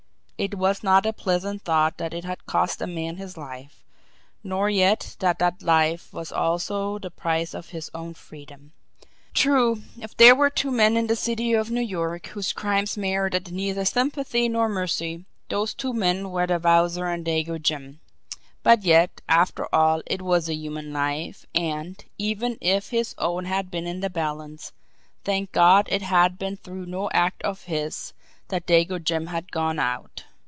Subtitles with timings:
[0.43, 3.83] It was not a pleasant thought that it had cost a man his life,
[4.43, 8.73] nor yet that that life was also the price of his own freedom.
[9.35, 13.51] True, if there were two men in the city of New York whose crimes merited
[13.51, 17.99] neither sympathy nor mercy, those two men were the Wowzer and Dago Jim
[18.63, 23.69] but yet, after all, it was a human life, and, even if his own had
[23.69, 24.71] been in the balance,
[25.23, 28.13] thank God it had been through no act of his
[28.47, 30.23] that Dago Jim had gone out!